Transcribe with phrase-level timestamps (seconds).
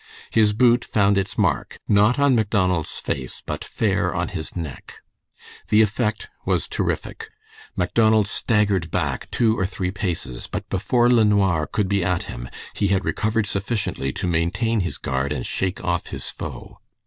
[0.31, 4.95] His boot found its mark, not on Macdonald's face, but fair on his neck.
[5.67, 7.29] The effect was terrific.
[7.75, 12.87] Macdonald staggered back two or three paces, but before LeNoir could be at him, he
[12.87, 16.79] had recovered sufficiently to maintain his guard, and shake off his foe.